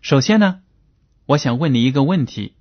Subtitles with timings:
[0.00, 0.60] 首先呢，
[1.26, 2.54] 我想问你一个问题：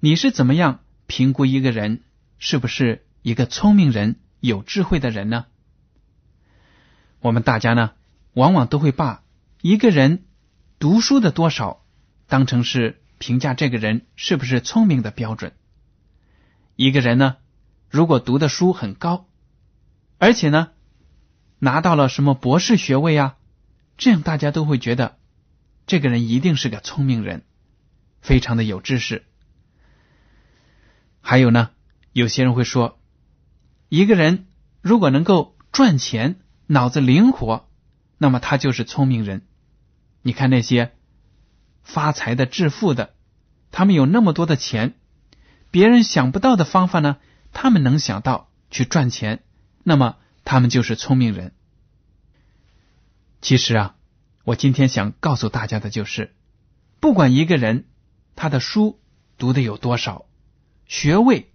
[0.00, 2.02] 你是怎么样评估一个人
[2.38, 5.46] 是不是一个聪明人、有智慧的人呢？
[7.20, 7.92] 我们大家呢，
[8.32, 9.22] 往往都会把
[9.60, 10.24] 一个人
[10.78, 11.84] 读书的多少
[12.26, 15.52] 当成是评价这个人是不是聪明的标准。
[16.74, 17.36] 一个人呢，
[17.90, 19.26] 如果读的书很高，
[20.18, 20.70] 而且呢，
[21.58, 23.36] 拿到了什么博士学位啊？
[23.98, 25.18] 这样大家都会觉得
[25.86, 27.42] 这个人一定是个聪明人，
[28.20, 29.24] 非常的有知识。
[31.20, 31.70] 还有呢，
[32.12, 32.98] 有些人会说，
[33.88, 34.46] 一个人
[34.80, 37.68] 如果能够赚钱，脑子灵活，
[38.18, 39.46] 那么他就是聪明人。
[40.22, 40.92] 你看那些
[41.82, 43.14] 发财的、致富的，
[43.70, 44.94] 他们有那么多的钱，
[45.70, 47.18] 别人想不到的方法呢，
[47.52, 49.42] 他们能想到去赚钱。
[49.82, 51.52] 那么他们就是聪明人。
[53.42, 53.93] 其实啊，
[54.44, 56.34] 我今天想告诉大家的就是，
[57.00, 57.86] 不管一个人
[58.36, 59.00] 他的书
[59.38, 60.26] 读的有多少，
[60.86, 61.50] 学位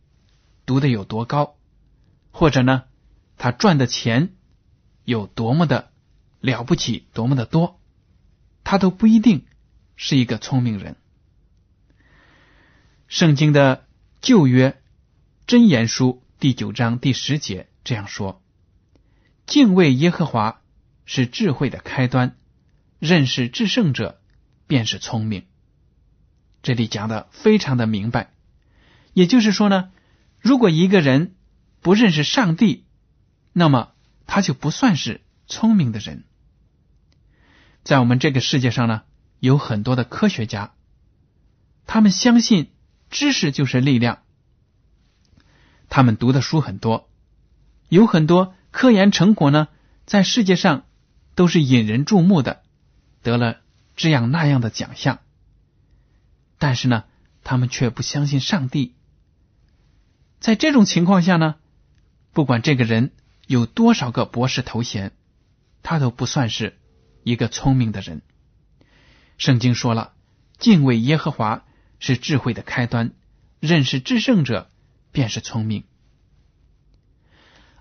[0.66, 1.56] 读的有多高，
[2.32, 2.86] 或者呢，
[3.38, 4.34] 他赚的钱
[5.04, 5.92] 有多么的
[6.40, 7.80] 了不起，多么的多，
[8.64, 9.46] 他都不一定
[9.96, 10.96] 是一个聪明人。
[13.08, 13.88] 圣经的
[14.20, 14.82] 旧约
[15.46, 17.68] 箴言书第九章第十节。
[17.84, 18.44] 这样说，
[19.48, 20.62] 敬畏耶和华
[21.06, 22.36] 是智慧的开端，
[23.00, 24.22] 认识至圣者
[24.68, 25.46] 便是聪明。
[26.62, 28.34] 这里讲的非常的明白，
[29.14, 29.92] 也就是说呢，
[30.40, 31.36] 如果一个人
[31.80, 32.86] 不认识上帝，
[33.54, 33.94] 那么
[34.28, 36.26] 他就不算是聪明的人。
[37.84, 39.04] 在我们这个世界上呢，
[39.40, 40.74] 有很多的科学家，
[41.88, 42.72] 他们相信
[43.10, 44.20] 知识就是力量，
[45.88, 47.10] 他们读的书很多。
[47.88, 49.70] 有很多科研成果呢，
[50.06, 50.86] 在世界上
[51.34, 52.62] 都是引人注目的，
[53.22, 53.58] 得了
[53.96, 55.20] 这样那样的奖项。
[56.58, 57.06] 但是呢，
[57.44, 58.96] 他们却不相信上帝。
[60.40, 61.56] 在这种情况下呢，
[62.34, 63.12] 不管这个人
[63.48, 65.12] 有多少个博士头衔，
[65.84, 66.78] 他都不算是
[67.24, 68.22] 一个聪明的人。
[69.38, 70.14] 圣经说了，
[70.58, 71.66] 敬畏耶和华
[72.00, 73.12] 是智慧的开端，
[73.60, 74.70] 认识至圣者
[75.12, 75.86] 便是聪明。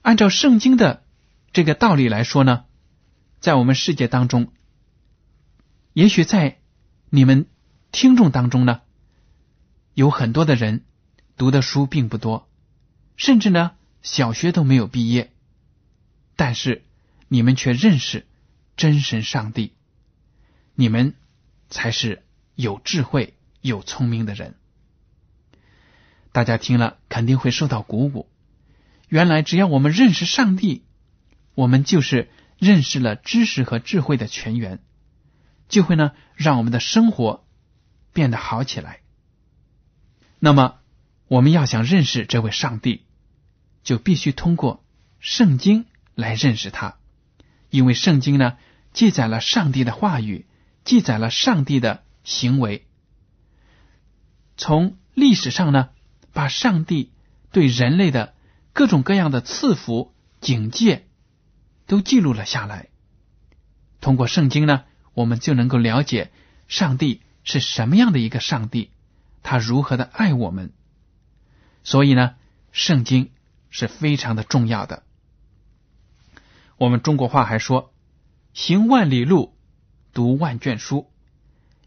[0.03, 1.05] 按照圣经的
[1.53, 2.65] 这个道理来说呢，
[3.41, 4.53] 在我们世界当中，
[5.99, 6.59] 也许在
[7.11, 7.47] 你们
[7.91, 8.83] 听众当中呢，
[9.95, 10.85] 有很多的人
[11.37, 12.49] 读的书并不多，
[13.17, 15.33] 甚至呢小学都没有毕业，
[16.37, 16.85] 但是
[17.27, 18.29] 你们却认识
[18.77, 19.73] 真神上帝，
[20.77, 21.17] 你们
[21.69, 22.23] 才是
[22.55, 24.55] 有智慧、有聪明的人。
[26.31, 28.29] 大家听了肯定会受到鼓舞。
[29.09, 30.85] 原来，只要我们认识上帝，
[31.57, 34.79] 我们就是认识了知识和智慧的泉源，
[35.69, 37.47] 就会呢让我们的生活
[38.13, 39.01] 变得好起来。
[40.39, 40.79] 那么，
[41.27, 43.05] 我们要想认识这位上帝，
[43.83, 44.85] 就必须通过
[45.21, 46.97] 圣经来认识他，
[47.71, 48.57] 因为圣经呢
[48.93, 50.47] 记载了上帝的话语，
[50.85, 52.87] 记载了上帝的行为，
[54.57, 55.91] 从历史上呢
[56.33, 57.13] 把上帝
[57.53, 58.35] 对人类的。
[58.75, 61.09] 各种各样的赐福、警戒
[61.89, 62.91] 都记录了下来。
[64.01, 64.85] 通过圣经呢，
[65.19, 66.31] 我们就能够了解
[66.69, 68.93] 上帝是什么样的一个上帝，
[69.43, 70.73] 他如何的爱我们。
[71.83, 72.37] 所以呢，
[72.71, 73.33] 圣经
[73.69, 75.03] 是非常的重要的。
[76.77, 77.93] 我们中国话还说
[78.55, 79.57] ：“行万里路，
[80.13, 81.11] 读万卷书。”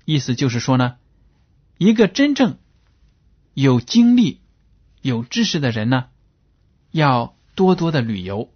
[0.03, 0.97] 意思就是说呢，
[1.77, 2.57] 一个真正
[3.53, 4.41] 有经历、
[5.01, 6.09] 有知识的人呢，
[6.91, 8.53] 要多多的旅游，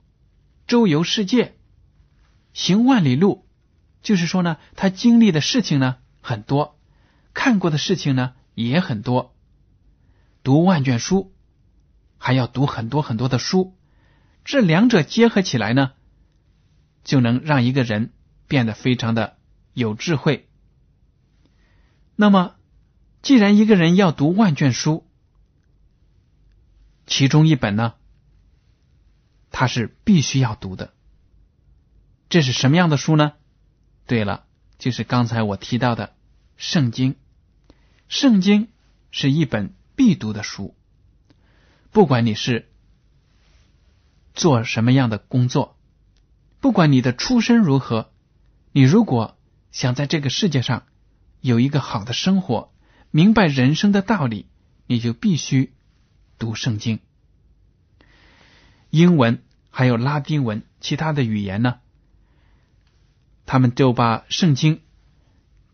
[0.67, 1.55] 周游世界，
[2.51, 3.44] 行万里路。
[4.05, 6.79] 就是说呢，他经历的事情呢很多，
[7.33, 9.35] 看过的事情呢也很多。
[10.43, 11.33] 读万卷书，
[12.19, 13.75] 还要读很多很多的书，
[14.43, 15.91] 这两者结合起来呢。
[17.03, 18.13] 就能让一个人
[18.47, 19.37] 变得非常的
[19.73, 20.49] 有智慧。
[22.15, 22.55] 那么，
[23.21, 25.05] 既然一个人要读万卷书，
[27.05, 27.93] 其中一本呢，
[29.51, 30.93] 他是必须要读的。
[32.27, 33.33] 这是什么样的书呢？
[34.07, 34.45] 对了，
[34.77, 36.07] 就是刚才我提到的
[36.57, 37.13] 《圣经》。
[38.07, 38.67] 圣经
[39.09, 40.75] 是一本必读的书，
[41.91, 42.69] 不管你是
[44.33, 45.77] 做什么样的工作。
[46.59, 48.11] 不管你的出身如何，
[48.71, 49.37] 你如果
[49.71, 50.85] 想在这个世界上
[51.41, 52.73] 有一个好的生活，
[53.11, 54.47] 明白人生的道理，
[54.87, 55.73] 你就必须
[56.37, 56.99] 读圣经。
[58.89, 61.79] 英文还有拉丁文，其他的语言呢，
[63.45, 64.81] 他们就把圣经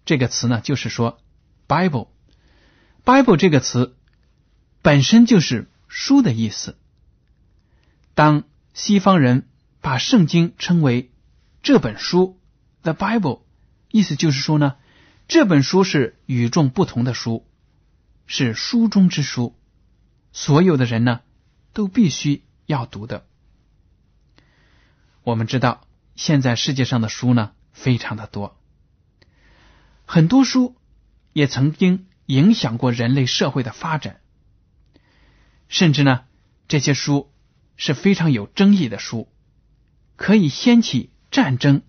[0.06, 1.20] 这个词呢，就是说
[1.68, 3.96] Bible，Bible 这个词
[4.82, 6.78] 本身就是书的意思。
[8.14, 9.48] 当西方人。
[9.84, 11.10] 把圣经称为
[11.64, 12.40] 这本书
[12.84, 13.42] ，The Bible，
[13.90, 14.76] 意思就是说呢，
[15.28, 17.48] 这本书是与众不同的书，
[18.28, 19.56] 是书中之书，
[20.32, 21.22] 所有的人呢
[21.74, 23.26] 都必须要读的。
[25.24, 27.54] 我们知道，现在世界上的书呢
[27.84, 28.60] 非常的多，
[30.06, 30.76] 很多书
[31.34, 34.22] 也曾经影响过人类社会的发展，
[35.68, 36.26] 甚至呢
[36.68, 37.32] 这些书
[37.76, 39.28] 是非常有争议的书。
[40.16, 41.82] 可以掀起战争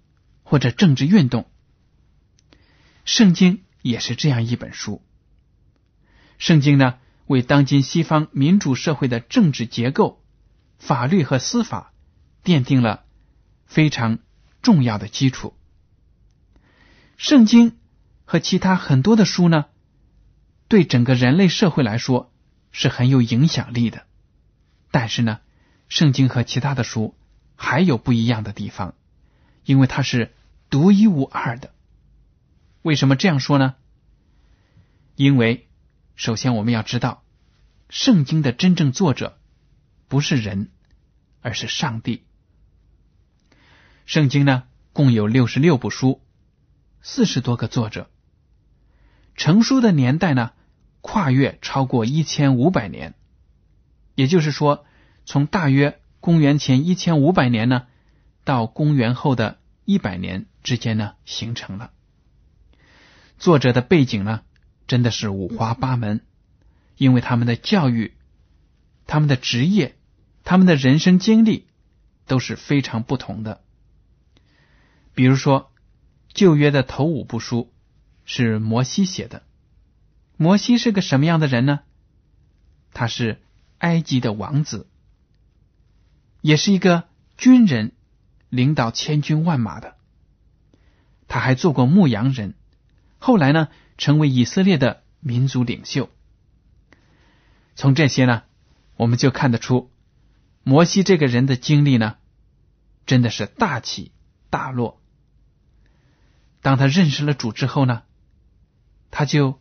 [0.43, 1.51] 或者政治运动。
[3.05, 5.03] 圣经也是这样一本书。
[6.39, 10.25] 圣经呢，为当今西方民主社会的政治结构、
[10.79, 11.93] 法律和司法
[12.43, 13.05] 奠定了
[13.67, 14.21] 非常
[14.63, 15.55] 重要的基础。
[17.23, 17.79] 圣经
[18.25, 19.67] 和其他很多的书呢，
[20.67, 22.33] 对整个人类社会来说
[22.73, 24.07] 是很有影响力的。
[24.91, 25.39] 但是呢，
[25.89, 27.15] 圣经和其他的书。
[27.55, 28.97] 还有不一样的地方，
[29.65, 30.35] 因为它是
[30.69, 31.73] 独一无二的。
[32.83, 33.77] 为什么这样说呢？
[35.15, 35.69] 因为
[36.17, 37.23] 首先我们要知道，
[37.89, 39.39] 圣经的真正作者
[40.09, 40.71] 不是人，
[41.41, 42.25] 而是上帝。
[44.07, 46.21] 圣经呢，共有六十六部书，
[47.03, 48.09] 四十多个作者，
[49.35, 50.53] 成书的年代呢，
[51.01, 53.15] 跨越超过一千五百年，
[54.15, 54.87] 也就是说，
[55.27, 55.99] 从大约。
[56.21, 57.89] 公元前一千五百年呢，
[58.45, 61.91] 到公元后的一百年之间呢，形成了。
[63.41, 64.43] 作者的背景呢，
[64.87, 66.21] 真的是五花八门，
[66.97, 68.15] 因为他们的教育、
[69.09, 69.97] 他们的职业、
[70.45, 71.67] 他们的人生经历
[72.29, 73.61] 都是非常不同的。
[75.15, 75.72] 比如说，
[76.33, 77.73] 旧约的头五部书
[78.25, 79.43] 是摩西写的。
[80.37, 81.81] 摩西是个什么样的人呢？
[82.93, 83.43] 他是
[83.79, 84.89] 埃及的王子。
[86.41, 87.05] 也是一个
[87.37, 87.93] 军人，
[88.49, 89.97] 领导千军万马的。
[91.29, 92.55] 他还做过牧羊人，
[93.19, 96.11] 后来呢，成为以色列的民族领袖。
[97.75, 98.43] 从这些呢，
[98.97, 99.91] 我们就看得出，
[100.63, 102.17] 摩西这个人的经历呢，
[103.07, 104.13] 真的是大起
[104.51, 105.02] 大落。
[106.63, 108.03] 当他认识了主之后呢，
[109.11, 109.61] 他就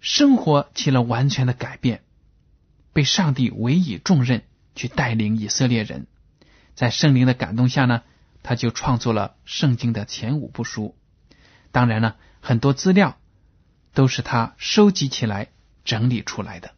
[0.00, 2.02] 生活起了完全的改变，
[2.92, 4.42] 被上帝委以重任。
[4.74, 6.06] 去带领以色列人，
[6.74, 8.02] 在圣灵的感动下呢，
[8.42, 10.96] 他就创作了圣经的前五部书。
[11.72, 13.18] 当然呢，很多资料
[13.92, 15.50] 都是他收集起来
[15.84, 16.72] 整理出来的。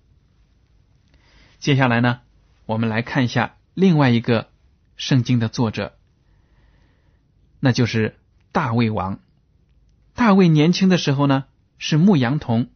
[1.61, 2.23] 接下来呢，
[2.67, 4.51] 我们来看一下另外一个
[4.97, 5.97] 圣经的作者，
[7.61, 8.19] 那就是
[8.51, 9.21] 大卫王。
[10.15, 11.45] 大卫年轻的时候呢，
[11.79, 12.69] 是牧羊童，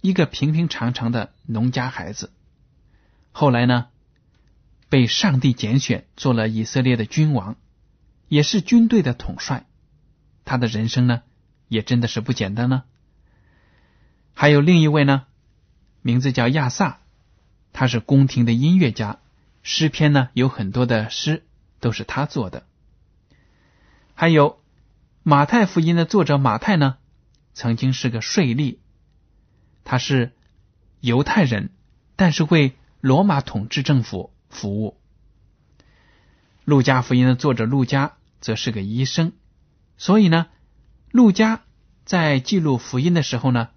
[0.00, 2.32] 一个平平常常的农家孩子。
[3.32, 3.86] 后来呢。
[4.90, 7.54] 被上帝拣选做了以色列的君王，
[8.26, 9.64] 也是军队的统帅。
[10.44, 11.22] 他的人生呢，
[11.68, 12.82] 也真的是不简单呢。
[14.34, 15.26] 还有另一位呢，
[16.02, 16.98] 名字叫亚萨，
[17.72, 19.20] 他是宫廷的音乐家，
[19.62, 21.44] 诗篇呢有很多的诗
[21.78, 22.66] 都是他做的。
[24.16, 24.59] 还有
[25.22, 26.96] 马太福音的作者马太呢，
[27.52, 28.78] 曾经是个税吏，
[29.84, 30.32] 他是
[31.00, 31.70] 犹太人，
[32.16, 32.72] 但是为
[33.02, 34.98] 罗马统治政府服务。
[36.64, 39.32] 路加福音的作者路加则是个医生，
[39.98, 40.46] 所以呢，
[41.10, 41.64] 路加
[42.06, 43.68] 在记录福音的时候呢，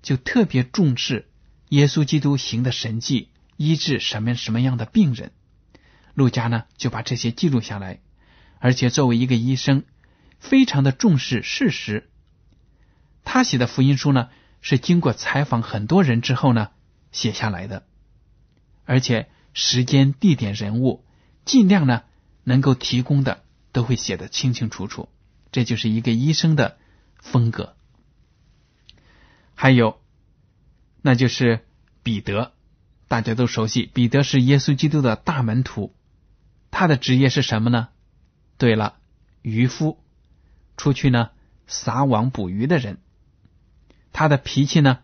[0.00, 1.28] 就特别重视
[1.70, 5.32] 耶稣基督行的神迹，医治什么什么样的病人。
[6.14, 8.00] 路加呢就把这些记录下来，
[8.60, 9.82] 而且作为一个医生，
[10.44, 12.10] 非常的重视事实。
[13.24, 14.28] 他写的福音书呢，
[14.60, 16.70] 是经过采访很多人之后呢
[17.12, 17.86] 写下来的，
[18.84, 21.02] 而且时间、地点、人物，
[21.46, 22.02] 尽量呢
[22.44, 25.08] 能够提供的都会写得清清楚楚。
[25.50, 26.76] 这就是一个医生的
[27.18, 27.74] 风格。
[29.54, 29.98] 还有，
[31.00, 31.64] 那就是
[32.02, 32.52] 彼得，
[33.08, 35.94] 大家都熟悉，彼得是耶稣基督的大门徒，
[36.70, 37.88] 他的职业是什么呢？
[38.58, 38.96] 对了，
[39.40, 40.03] 渔夫，
[40.76, 41.30] 出去呢
[41.66, 42.98] 撒网捕鱼的人。
[44.12, 45.00] 他的脾气呢，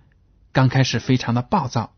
[0.53, 1.95] 刚开始非常的暴躁，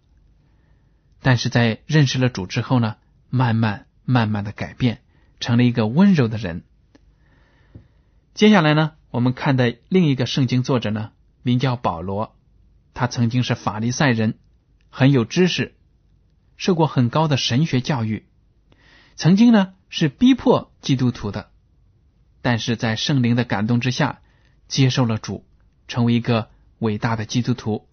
[1.21, 2.97] 但是在认识了主之后呢，
[3.29, 5.02] 慢慢慢慢的改变，
[5.38, 6.64] 成了一个温柔的人。
[8.33, 11.12] 接下来呢，我们看的另一个圣经作者呢，
[11.43, 12.35] 名叫保罗，
[12.95, 14.38] 他曾经是法利赛人，
[14.88, 15.75] 很有知识，
[16.57, 18.25] 受过很高的神学教育，
[19.17, 21.50] 曾经呢是逼迫基督徒的，
[22.43, 24.21] 但是在圣灵的感动之下，
[24.69, 25.47] 接受了主，
[25.89, 26.51] 成为一个。
[26.83, 27.87] 伟大的基督徒，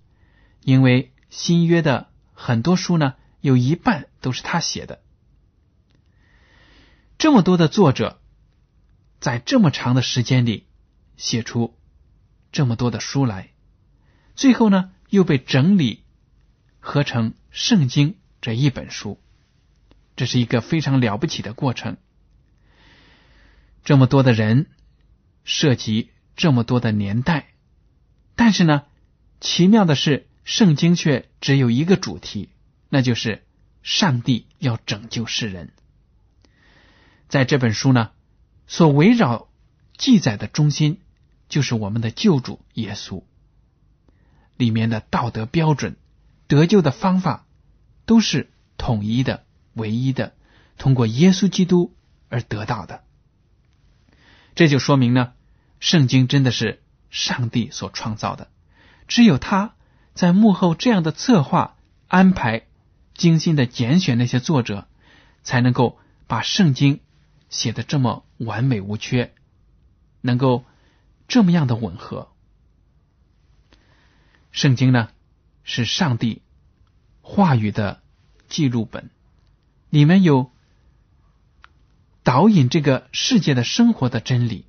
[0.63, 5.03] 因为新约的很多书呢，有一半都是他写的。
[7.20, 8.20] 这么多的作者，
[9.20, 10.65] 在这么长的时间里
[11.18, 11.77] 写出
[12.51, 13.51] 这么多的书来，
[14.36, 16.01] 最后呢又被整理
[16.79, 19.22] 合成《圣经》这一本书，
[20.15, 21.98] 这是一个非常了不起的过程。
[23.83, 24.67] 这么多的人，
[25.43, 27.48] 涉及这么多的年代。
[28.36, 28.83] 但是呢，
[29.39, 32.50] 奇妙的是，圣经却只有一个主题，
[32.89, 33.43] 那就是
[33.81, 35.74] 上帝要拯救世人。
[37.27, 38.12] 在这本书呢，
[38.67, 39.50] 所围绕
[39.98, 41.01] 记载的中心
[41.48, 43.24] 就是我们的救主耶稣。
[44.57, 45.95] 里面的道德标准、
[46.48, 47.45] 得救的方法
[48.05, 50.33] 都是统一的、唯一的，
[50.77, 51.95] 通过耶稣基督
[52.27, 53.03] 而得到的。
[54.56, 55.34] 这就说明呢，
[55.79, 56.82] 圣经真的是。
[57.12, 58.50] 上帝所创造的，
[59.08, 59.74] 只有他
[60.13, 61.75] 在幕后这样的策划、
[62.08, 62.68] 安排、
[63.15, 64.88] 精心的拣选那些作者，
[65.41, 67.00] 才能够把圣经
[67.50, 69.34] 写的这么完美无缺，
[70.22, 70.65] 能够
[71.27, 72.29] 这么样的吻合。
[74.51, 75.10] 圣经呢，
[75.63, 76.44] 是上帝
[77.22, 78.03] 话语的
[78.50, 79.10] 记录本，
[79.89, 80.51] 里面有
[82.29, 84.67] 导引这个世界的生活的真理。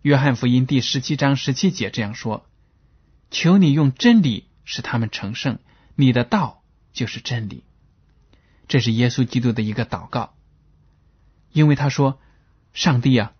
[0.00, 2.46] 约翰福音第十七章十七节这样说
[3.30, 5.58] ：“求你用真理使他们成圣，
[5.94, 6.62] 你的道
[6.94, 7.64] 就是真理。”
[8.66, 10.32] 这是耶稣基督的一个祷告，
[11.52, 12.18] 因为他说
[12.72, 13.34] ：“上帝啊，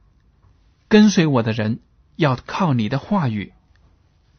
[0.88, 1.80] 跟随我的人
[2.16, 3.54] 要靠你的话语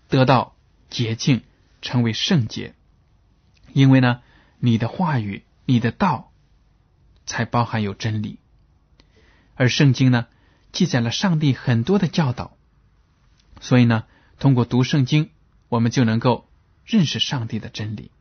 [0.10, 0.56] 得到
[0.92, 1.42] 洁净，
[1.82, 2.76] 成为圣洁。
[3.74, 4.22] 因为呢，
[4.60, 6.32] 你的话语、你的道
[7.26, 8.38] 才包含有真理，
[9.56, 10.28] 而圣经呢。”
[10.76, 12.58] 记载了上帝很多的教导，
[13.62, 14.04] 所以呢，
[14.40, 15.30] 通过读圣经，
[15.70, 16.50] 我们就能够
[16.84, 18.12] 认识上帝的真理。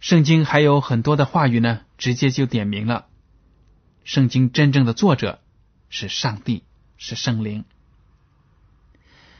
[0.00, 3.06] 圣经还有很多的话语呢，直接就点明了，
[4.04, 5.40] 圣经真正的作者
[5.88, 6.62] 是上帝，
[6.98, 7.64] 是圣灵。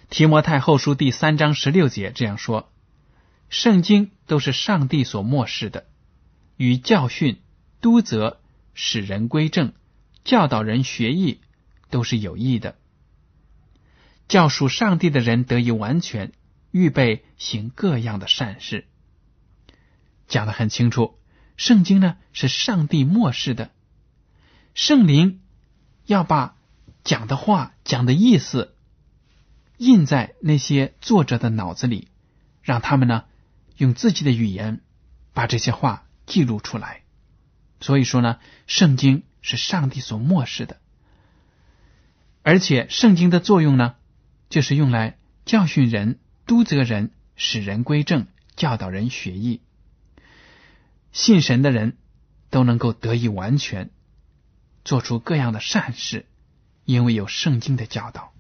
[0.08, 2.72] 提摩太后书第三章十六节这样说
[3.50, 5.84] ：“圣经都是上帝所漠视的，
[6.56, 7.42] 与教训、
[7.82, 8.40] 督责、
[8.74, 9.72] 使人归正。”
[10.24, 11.42] 教导人学艺
[11.90, 12.78] 都是有益的，
[14.26, 16.32] 教属上帝的人得以完全，
[16.70, 18.86] 预备行各样的善事。
[20.26, 21.18] 讲的很清楚，
[21.58, 23.70] 圣经呢是上帝漠视的，
[24.72, 25.42] 圣灵
[26.06, 26.56] 要把
[27.04, 28.74] 讲的话、讲的意思
[29.76, 32.08] 印在那些作者的脑子里，
[32.62, 33.24] 让他们呢
[33.76, 34.80] 用自己的语言
[35.34, 37.03] 把这些话记录出来。
[37.84, 39.22] 所以说呢，圣经。
[39.46, 40.78] 是上帝所漠视的，
[42.42, 43.94] 而且圣经的作用呢，
[44.48, 48.26] 就是用来教训人、督责人、使人归正、
[48.56, 49.60] 教导人学艺。
[51.12, 51.98] 信神的人
[52.48, 53.90] 都能够得以完全，
[54.82, 56.24] 做出各样的善事，
[56.86, 58.32] 因为有圣经的教导。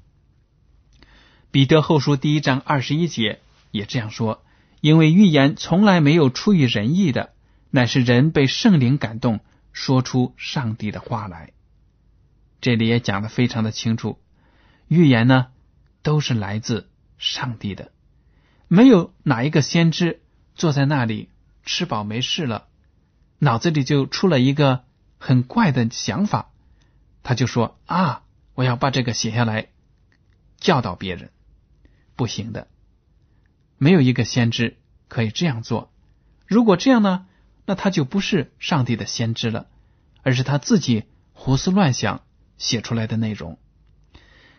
[1.50, 4.42] 彼得后书第一章二十一节也这样说
[4.80, 7.33] ：“因为预言从来没有出于人意的，
[7.74, 9.40] 乃是人被圣灵感动。”
[9.74, 11.52] 说出上帝的话来，
[12.60, 14.20] 这里也讲的非常的清楚。
[14.86, 15.48] 预言呢，
[16.04, 16.88] 都是来自
[17.18, 17.90] 上帝的。
[18.68, 20.22] 没有哪一个先知
[20.54, 21.28] 坐在那里
[21.64, 22.68] 吃饱没事了，
[23.40, 24.84] 脑子里就出了一个
[25.18, 26.52] 很怪的想法，
[27.24, 28.22] 他就说：“啊，
[28.54, 29.70] 我要把这个写下来，
[30.58, 31.32] 教导别人。”
[32.14, 32.68] 不行的，
[33.76, 34.76] 没有一个先知
[35.08, 35.92] 可以这样做。
[36.46, 37.26] 如果这样呢，
[37.66, 39.68] 那他就不是上帝的先知了，
[40.22, 42.22] 而是他自己胡思乱想
[42.58, 43.58] 写出来的内容。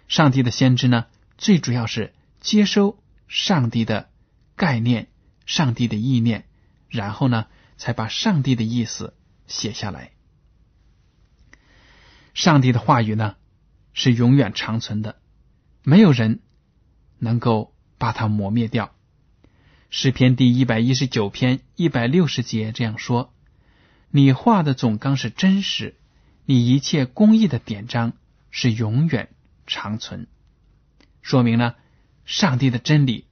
[0.07, 1.05] 上帝的先知呢，
[1.37, 4.09] 最主要是接收上帝的
[4.55, 5.07] 概念、
[5.45, 6.45] 上帝的意念，
[6.89, 7.47] 然后呢，
[7.77, 9.15] 才把上帝的意思
[9.47, 10.11] 写下来。
[12.33, 13.35] 上帝的话语呢，
[13.93, 15.19] 是永远长存的，
[15.83, 16.41] 没有人
[17.17, 18.93] 能够把它磨灭掉。
[19.97, 23.33] 诗篇第一百一十九篇一百六十节这样说
[24.11, 25.95] ：“你画的总纲是真实，
[26.43, 28.11] 你一切公义的典章
[28.51, 29.29] 是永远。”
[29.65, 30.27] 长存，
[31.21, 31.77] 说明了
[32.25, 33.25] 上帝的真理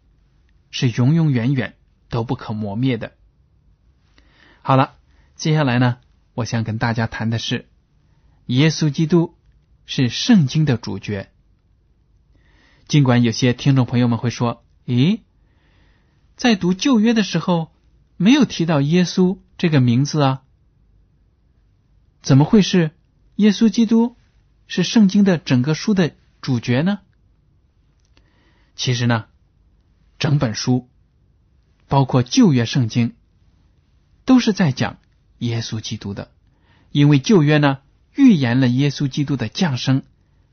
[0.72, 1.76] 是永永远远
[2.08, 3.12] 都不可磨灭的。
[4.62, 4.96] 好了，
[5.36, 5.98] 接下来呢，
[6.34, 7.68] 我想跟大家谈的是
[8.46, 9.36] 耶稣基督
[9.86, 11.30] 是圣经的主角。
[12.88, 15.20] 尽管有些听众朋友们会说：“咦，
[16.44, 17.72] 在读旧约的时候
[18.18, 20.42] 没有提到耶稣这个名字啊？
[22.22, 22.92] 怎么会是
[23.38, 24.18] 耶稣基督
[24.68, 27.00] 是圣经的整个书的？”主角呢？
[28.76, 29.28] 其实呢，
[30.20, 30.90] 整本书
[31.88, 33.16] 包括旧约圣经，
[34.26, 34.98] 都是在讲
[35.38, 36.30] 耶稣基督的。
[36.92, 37.80] 因为旧约呢
[38.16, 40.04] 预言了耶稣基督的降生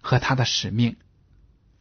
[0.01, 0.99] 和他的使命。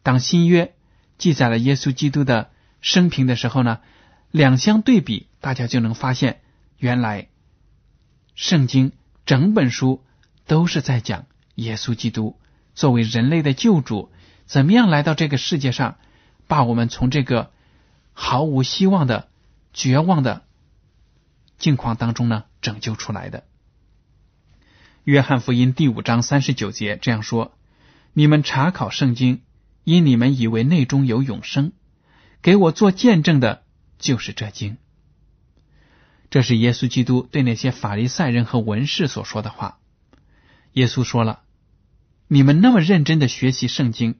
[0.01, 0.73] 当新约
[1.19, 2.49] 记载了耶稣基督的
[2.81, 3.81] 生平的时候呢，
[4.31, 6.41] 两相对比，大家就能发现，
[6.77, 7.29] 原来
[8.35, 8.91] 圣经
[9.25, 10.03] 整本书
[10.45, 12.37] 都是在讲耶稣基督。
[12.75, 14.11] 作为人类的救主，
[14.45, 15.97] 怎么样来到这个世界上，
[16.47, 17.51] 把我们从这个
[18.13, 19.29] 毫无希望的
[19.73, 20.45] 绝望的
[21.57, 23.43] 境况当中呢拯救出来的？
[25.03, 27.57] 约翰福音第五章三十九节这样说
[28.13, 29.41] ：“你们查考圣经，
[29.83, 31.71] 因你们以为内中有永生，
[32.41, 33.63] 给我做见证的，
[33.99, 34.77] 就是这经。”
[36.31, 39.77] 这是耶稣基督对那些法利赛人和文士所说的话。
[40.73, 41.43] 耶稣说了。
[42.31, 44.13] 你们那么认真的学习圣经，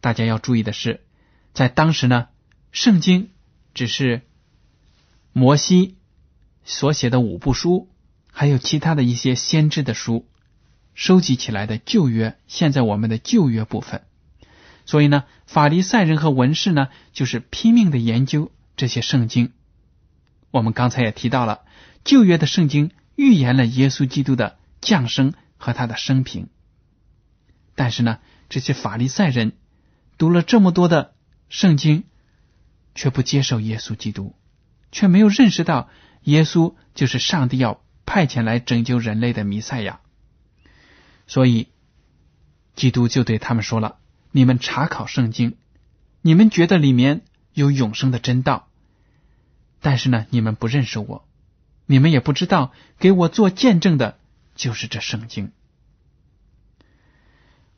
[0.00, 1.04] 大家要注意的是，
[1.52, 2.28] 在当时呢，
[2.72, 3.32] 圣经
[3.74, 4.22] 只是
[5.34, 5.98] 摩西
[6.64, 7.90] 所写的五部书，
[8.32, 10.26] 还有其他的一些先知的书
[10.94, 14.06] 收集起来的旧约，现在我们的旧约部分。
[14.86, 19.52] 所以呢，法利赛人和文士呢，就是拼命的研究这些圣经。
[20.50, 21.62] 我们刚才也提到了，
[22.04, 26.48] 旧约的圣经预言了耶稣基督的降生和他的生平。
[27.74, 29.52] 但是呢，这些法利赛人
[30.16, 31.14] 读了这么多的
[31.48, 32.04] 圣经，
[32.94, 34.34] 却不接受耶稣基督，
[34.92, 35.90] 却没有认识到
[36.22, 40.00] 耶稣就是上帝要派遣来拯救人类的弥赛亚。
[41.26, 41.68] 所以，
[42.74, 43.98] 基督就对他们说了
[44.32, 45.56] ：“你们查考圣经，
[46.22, 48.65] 你们觉得里面有永生的真道，
[49.80, 51.28] 但是呢，你们不认识我，
[51.86, 54.18] 你们也不知道给我做见证的
[54.54, 55.52] 就是这圣经。”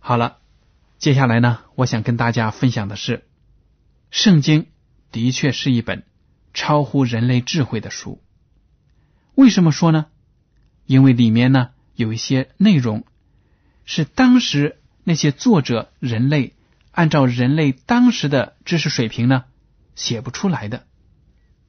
[0.00, 0.38] 好了，
[0.98, 3.26] 接下来呢，我想跟大家分享的是，
[4.10, 4.66] 圣经
[5.12, 6.04] 的确是一本
[6.54, 8.22] 超乎人类智慧的书。
[9.34, 10.06] 为什么说呢？
[10.86, 13.04] 因为里面呢有一些内容
[13.84, 16.54] 是当时那些作者人类
[16.92, 19.44] 按照人类当时的知识水平呢
[19.94, 20.87] 写不出来的。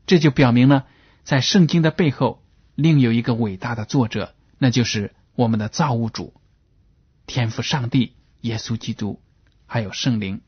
[0.10, 0.88] 这就表明了，
[1.24, 2.44] 在圣经的背后
[2.74, 6.34] 另有一个伟大的作者，那就是我们的造物主
[7.28, 8.16] 天赋上帝。
[8.42, 9.22] 耶稣基督，
[9.68, 10.42] 还有圣灵。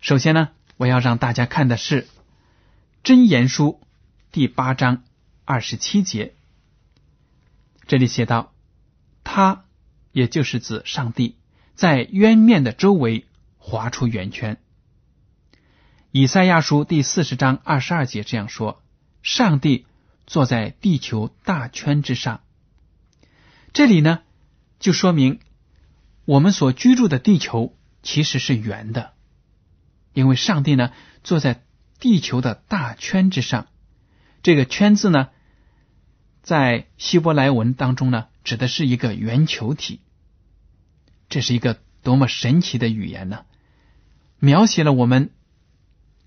[0.00, 2.04] 首先呢，我要让大家看的是
[3.02, 3.80] 《真言书》
[4.32, 5.04] 第八章
[5.44, 6.34] 二十七节。
[7.86, 8.54] 这里写道
[9.24, 9.66] ：“他
[10.10, 11.36] 也就是指上帝，
[11.74, 13.26] 在渊面的周围
[13.58, 14.56] 划出圆圈。”
[16.16, 18.80] 以赛亚书第四十章二十二节这样说
[19.24, 19.84] ：“上帝
[20.28, 22.42] 坐在地球大圈之上。”
[23.74, 24.20] 这里呢，
[24.78, 25.40] 就说明。
[26.24, 29.14] 我们所居住的地球其实是圆的，
[30.12, 30.92] 因为上帝呢
[31.24, 31.64] 坐在
[31.98, 33.66] 地球的大圈之上。
[34.44, 35.30] 这个“圈”字呢，
[36.42, 40.00] 在希伯来文当中呢，指的是一个圆球体。
[41.28, 43.46] 这是一个多么神奇的语言呢？
[44.38, 45.32] 描写了我们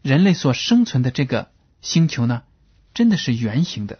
[0.07, 2.43] 人类所生存的这个星球呢，
[2.93, 3.99] 真的是圆形的。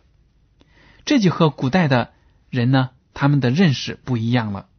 [1.03, 2.13] 这就和古代的
[2.49, 4.69] 人呢，他们的认识不一样了。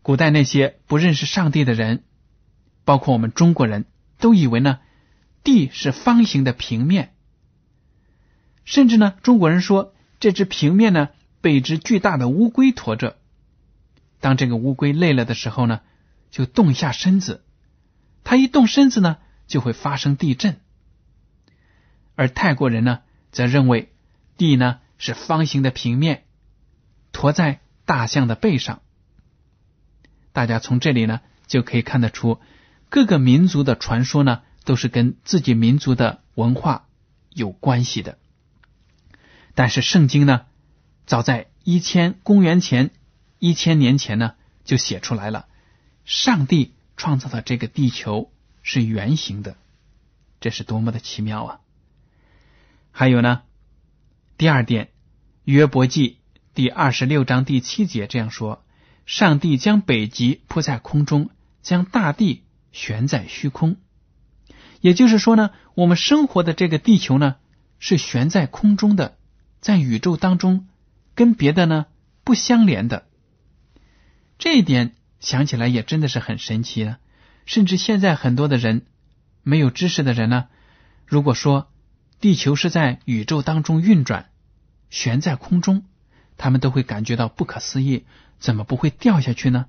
[0.00, 2.04] 古代那些不认识上帝的人，
[2.84, 3.86] 包括我们中国人
[4.20, 4.78] 都以为呢，
[5.42, 7.14] 地是方形的平面，
[8.64, 11.08] 甚至呢，中国人说这只平面呢
[11.40, 13.16] 被一只巨大的乌龟驮着，
[14.20, 15.80] 当这个乌龟累了的时候呢，
[16.30, 17.42] 就动一下身子，
[18.22, 19.18] 它一动身子呢，
[19.52, 20.58] 就会发生地震。
[22.14, 23.00] 而泰国人呢，
[23.32, 23.92] 则认为
[24.38, 26.24] 地呢是方形的平面，
[27.12, 28.80] 驮在大象的背上。
[30.32, 32.40] 大家从这里呢就可以看得出，
[32.88, 36.88] 各个民族的传说呢都是跟自己民族的文化
[37.28, 38.16] 有关系的。
[39.54, 40.46] 但是圣经呢，
[41.04, 42.90] 早在一千公元前
[43.38, 44.32] 一千年前呢
[44.64, 45.46] 就写出来了，
[46.06, 49.56] 上帝创造的这个地球是圆形的，
[50.40, 51.60] 这是多么的奇妙啊！
[52.90, 53.42] 还有呢，
[54.38, 54.90] 第二点，
[55.44, 56.18] 约伯记
[56.54, 58.64] 第二十六章第七节这样说。
[59.04, 63.76] 上帝将北极铺在空中，将大地悬在虚空。
[64.80, 67.36] 也就是说呢，我们生活的这个地球呢，
[67.80, 69.18] 是悬在空中的，
[69.60, 70.68] 在宇宙当中，
[71.16, 71.86] 跟别的呢
[72.22, 73.08] 不相连的。
[74.38, 76.98] 这一点想起来也真的是很神奇呢。
[77.46, 78.86] 甚至现在很多的人
[79.42, 80.48] 没有知识的人呢，
[81.06, 81.70] 如果说
[82.20, 84.30] 地球是在宇宙当中运转，
[84.90, 85.84] 悬在空中，
[86.36, 88.04] 他们都会感觉到不可思议。
[88.38, 89.66] 怎么不会掉下去呢？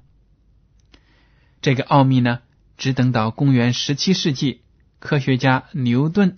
[1.62, 2.42] 这个奥秘呢，
[2.76, 4.62] 只等到公元十七世纪，
[4.98, 6.38] 科学家牛顿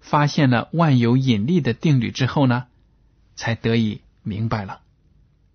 [0.00, 2.68] 发现了万有引力的定律之后呢，
[3.36, 4.80] 才得以明白了。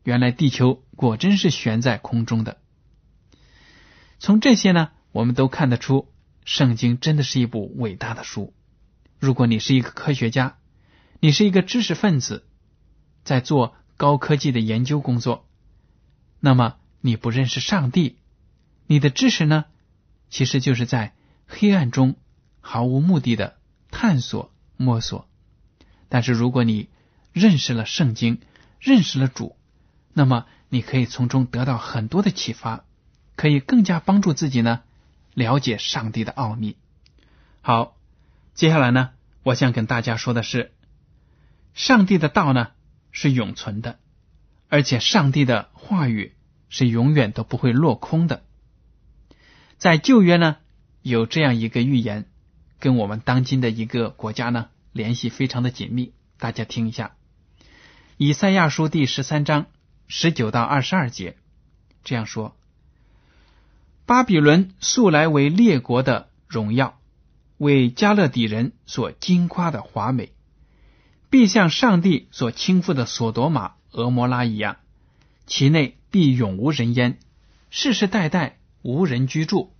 [0.03, 2.57] 原来地球果真是悬在空中的。
[4.19, 6.11] 从这些呢，我们都看得出，
[6.43, 8.53] 圣经真的是一部伟大的书。
[9.19, 10.57] 如果你是一个科学家，
[11.19, 12.45] 你是一个知识分子，
[13.23, 15.47] 在做高科技的研究工作。
[16.39, 18.17] 那么你不认识上帝，
[18.87, 19.65] 你的知识呢，
[20.29, 21.13] 其实就是在
[21.45, 22.15] 黑暗中
[22.59, 23.57] 毫无目的的
[23.91, 25.29] 探索摸索。
[26.09, 26.89] 但是如果你
[27.31, 28.41] 认识了圣经，
[28.79, 29.55] 认识了主，
[30.11, 32.83] 那么你可以从中得到很多的启发，
[33.35, 34.81] 可以更加帮助自己呢
[35.33, 36.77] 了解上帝的奥秘。
[37.61, 37.97] 好，
[38.53, 39.11] 接下来呢，
[39.43, 40.73] 我想跟大家说的是，
[41.73, 42.71] 上帝的道呢
[43.11, 43.99] 是永存的。
[44.69, 46.33] 而且上帝的话语
[46.67, 48.43] 是永远都不会落空的。
[49.77, 50.57] 在旧约呢，
[51.01, 52.25] 有这样一个预言，
[52.79, 56.13] 跟我们当今的一个国家呢联系非常的紧密。
[56.39, 57.15] 大家听一下，
[58.17, 59.67] 《以赛亚书》第十三章
[60.07, 61.37] 十九到二十二节
[62.03, 62.57] 这样说
[64.05, 66.99] ：“巴比伦素来为列国的荣耀，
[67.57, 70.33] 为加勒底人所惊夸的华美，
[71.29, 74.77] 必像上帝所倾覆的索多玛。”俄摩拉一样，
[75.45, 77.19] 其内必永无人烟，
[77.69, 79.71] 世世代代无人居住。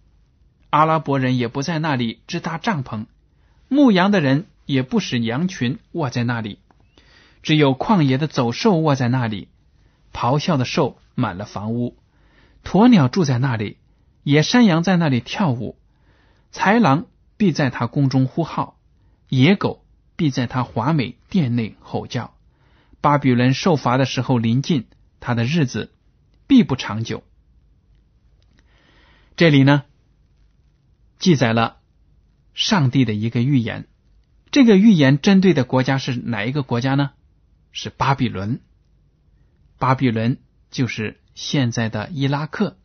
[0.70, 3.08] 阿拉伯人也不在那里支搭帐篷，
[3.70, 6.60] 牧羊的人也不使羊群卧在那里，
[7.42, 9.48] 只有旷野的走兽卧在那里，
[10.14, 11.98] 咆哮的兽满了房屋，
[12.64, 13.78] 鸵鸟住在那里，
[14.24, 15.78] 野山羊在那里跳舞，
[16.52, 17.08] 豺狼
[17.38, 18.80] 必在他宫中呼号，
[19.30, 22.34] 野狗必在他华美殿内吼叫。
[23.02, 24.88] 巴比伦受罚的时候临近，
[25.20, 25.94] 他的日子
[26.48, 27.24] 必不长久。
[29.36, 29.84] 这里呢，
[31.20, 31.78] 记载了
[32.54, 33.88] 上帝的一个预言。
[34.52, 37.12] 这个预言针对的国家是哪一个国家呢？
[37.72, 38.62] 是巴比伦。
[39.80, 40.38] 巴比伦
[40.70, 42.78] 就是现在的伊拉克。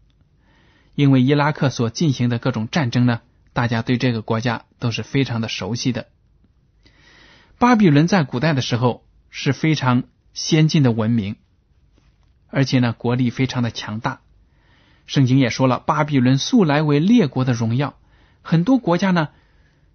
[0.98, 3.20] 因为伊拉克所进行的各种战争呢，
[3.52, 6.08] 大家对这个国家都是非常的熟悉的。
[7.56, 9.04] 巴比伦在古代的时候。
[9.30, 11.36] 是非常先进的文明，
[12.48, 14.22] 而且呢，国力非常的强大。
[15.06, 17.98] 圣经也说了，巴比伦素来为列国的荣耀，
[18.40, 19.28] 很多国家呢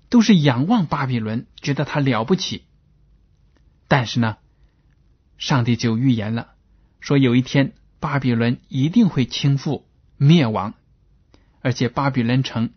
[0.09, 2.65] 都是仰望巴比伦，觉得他了不起。
[3.87, 4.37] 但是呢，
[5.39, 6.51] 上帝就预言了，
[6.99, 9.81] 说有一天巴比伦一定会倾覆
[10.15, 10.75] 灭亡，
[11.63, 12.73] 而且巴比伦城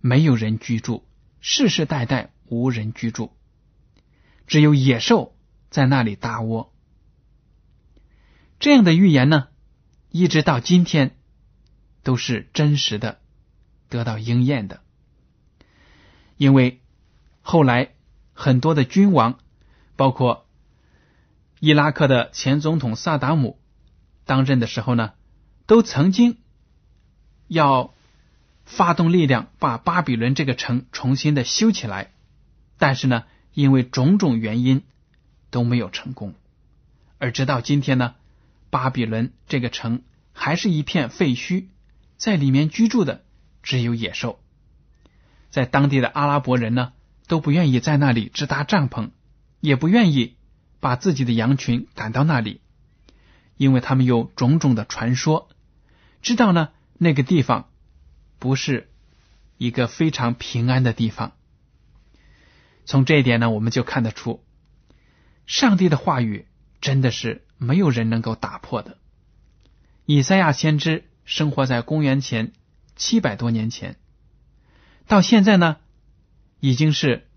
[0.00, 1.04] 没有人居住，
[1.40, 3.32] 世世代代无人居住，
[4.46, 5.34] 只有野兽。
[5.70, 6.74] 在那里搭窝，
[8.58, 9.46] 这样的预言呢，
[10.10, 11.16] 一直到今天
[12.02, 13.20] 都是真实的，
[13.88, 14.80] 得到应验的。
[16.36, 16.82] 因为
[17.40, 17.94] 后来
[18.32, 19.38] 很多的君王，
[19.94, 20.48] 包括
[21.60, 23.60] 伊拉克的前总统萨达姆
[24.24, 25.12] 当任的时候呢，
[25.66, 26.38] 都曾经
[27.46, 27.94] 要
[28.70, 32.12] 发动力量把巴比伦这个城重新的修起来，
[32.78, 34.82] 但是呢，因为种种原因。
[35.52, 36.34] 都没有成功，
[37.18, 38.14] 而直到今天呢，
[38.70, 40.02] 巴比伦这个城
[40.32, 41.64] 还是一片废墟，
[42.16, 43.24] 在里面居住的
[43.60, 44.38] 只有野兽。
[45.50, 46.92] 在当地的阿拉伯人呢，
[47.26, 49.10] 都不愿意在那里支搭帐篷，
[49.58, 50.36] 也不愿意
[50.78, 52.60] 把自己的羊群赶到那里，
[53.56, 55.48] 因为他们有种种的传说，
[56.22, 57.69] 知道呢那个地方
[58.40, 58.90] 不是
[59.58, 61.36] 一个非常平安的地方。
[62.84, 64.44] 从这一点呢，我们就看得出，
[65.46, 66.48] 上帝的话语
[66.80, 68.98] 真的是没有人能够打破的。
[70.06, 72.52] 以赛亚先知生活在公元前
[72.96, 73.96] 七百多年前，
[75.06, 75.76] 到现在呢，
[76.58, 77.28] 已经是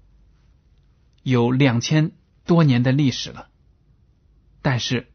[1.22, 2.13] 有两千
[2.46, 3.50] 多年的历史了。
[4.62, 5.12] 但是，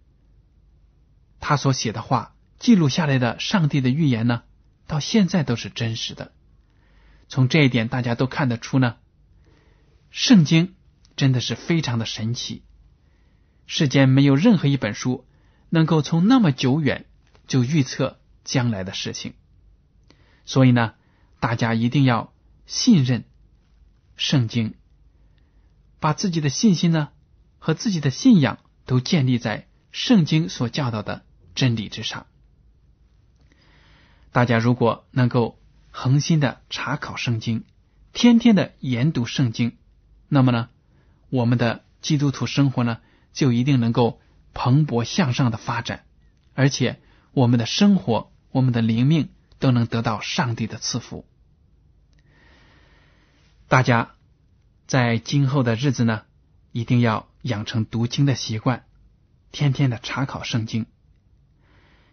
[1.41, 4.43] 他所写的话记录下来的上帝的预言呢，
[4.89, 6.33] 到现在都是真实的。
[7.29, 8.97] 从这一点，大家都看得出呢，
[10.11, 10.75] 圣经
[11.15, 12.65] 真的是非常的神奇。
[13.67, 15.25] 世间没有任何一本书
[15.69, 17.05] 能够从那么久远。
[17.47, 19.33] 就预测将来的事情，
[20.45, 20.93] 所以呢，
[21.41, 22.31] 大家一定要
[22.67, 23.25] 信任
[24.19, 24.75] 圣经，
[25.99, 27.09] 把自己的信心呢
[27.59, 31.25] 和自己的信仰都建立在圣经所教导的
[31.55, 32.27] 真理之上。
[34.33, 35.59] 大家如果能够
[35.91, 37.65] 恒心的查考圣经，
[38.13, 39.77] 天天的研读圣经，
[40.29, 40.69] 那么呢，
[41.31, 42.99] 我们的基督徒生活呢
[43.33, 44.21] 就一定能够
[44.55, 46.05] 蓬勃向上的发展，
[46.55, 47.01] 而且。
[47.33, 49.29] 我们的生活，我们的灵命
[49.61, 51.25] 都能得到上帝的赐福。
[53.69, 54.15] 大家
[54.89, 56.23] 在今后的日子呢，
[56.73, 58.87] 一定要养成读经的习惯，
[59.53, 60.87] 天天的查考圣经。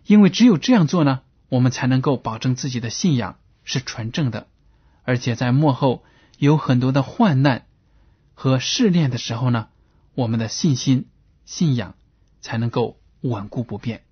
[0.06, 1.22] 因为只有这样做呢，
[1.56, 4.48] 我们才能够保证自己的信仰是纯正的，
[5.04, 6.04] 而且在幕后
[6.38, 7.66] 有很多的患难
[8.34, 9.70] 和试炼的时候呢，
[10.16, 11.08] 我们的信心、
[11.46, 11.96] 信仰
[12.42, 14.04] 才能够稳固不变。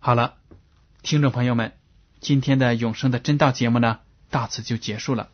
[0.00, 0.34] 好了，
[1.02, 1.72] 听众朋友们，
[2.20, 5.30] 今天的永生的真道节目呢，到此就结束了。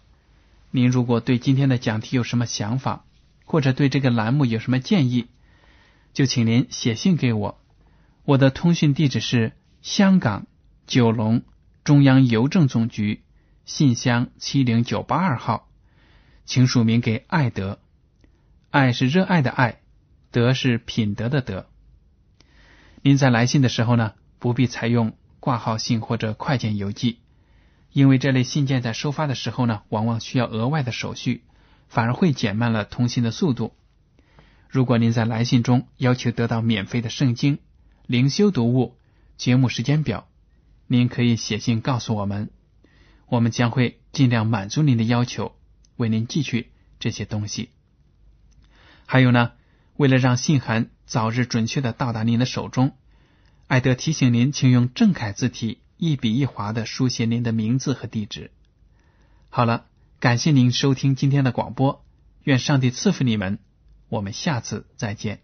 [0.70, 3.04] 您如果对今天的讲题有什么想法，
[3.44, 5.26] 或者对这个栏目有什么建议，
[6.12, 7.60] 就请您写信给我。
[8.24, 10.46] 我的通讯地址是香港
[10.86, 11.42] 九龙
[11.84, 13.22] 中央邮政总局
[13.64, 15.70] 信箱七零九八二号，
[16.44, 17.78] 请署名给爱德。
[18.70, 19.80] 爱是热爱的爱，
[20.30, 21.66] 德是品德的德。
[23.00, 24.12] 您在来信的时候呢？
[24.38, 27.18] 不必采用挂号信或者快件邮寄，
[27.92, 31.44] 因为这类信件在收发的时候呢，往往需要额外的手续，
[31.88, 33.74] 反而会减慢了通信的速度。
[34.68, 37.58] 如果您在来信中要求得到免费的圣经、
[38.06, 38.96] 灵修读物、
[39.40, 40.28] 节目时间表，
[40.86, 42.50] 您可以写信告诉我们，
[43.26, 45.56] 我们将会尽量满足您的要求，
[45.96, 47.70] 为您寄去这些东西。
[49.06, 49.52] 还有呢，
[49.96, 52.94] 为了让信函早日准确的到达您的手中。
[53.66, 58.50] 艾德提醒您，请用正楷字体一笔一划的书写您的名字和地址。
[59.48, 59.86] 好了，
[60.18, 62.04] 感谢您收听今天的广播，
[62.42, 63.58] 愿上帝赐福你们，
[64.10, 65.40] 我们下次再见。